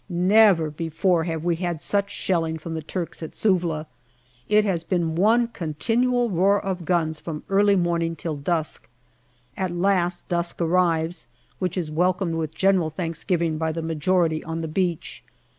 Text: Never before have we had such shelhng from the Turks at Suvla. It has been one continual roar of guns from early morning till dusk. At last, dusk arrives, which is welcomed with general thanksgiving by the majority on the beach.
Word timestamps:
Never 0.09 0.71
before 0.71 1.25
have 1.25 1.43
we 1.45 1.57
had 1.57 1.79
such 1.79 2.11
shelhng 2.11 2.59
from 2.59 2.73
the 2.73 2.81
Turks 2.81 3.21
at 3.21 3.35
Suvla. 3.35 3.85
It 4.49 4.65
has 4.65 4.83
been 4.83 5.13
one 5.13 5.49
continual 5.49 6.31
roar 6.31 6.59
of 6.59 6.85
guns 6.85 7.19
from 7.19 7.43
early 7.49 7.75
morning 7.75 8.15
till 8.15 8.35
dusk. 8.35 8.89
At 9.55 9.69
last, 9.69 10.27
dusk 10.27 10.59
arrives, 10.59 11.27
which 11.59 11.77
is 11.77 11.91
welcomed 11.91 12.33
with 12.33 12.55
general 12.55 12.89
thanksgiving 12.89 13.59
by 13.59 13.71
the 13.71 13.83
majority 13.83 14.43
on 14.43 14.61
the 14.61 14.67
beach. 14.67 15.21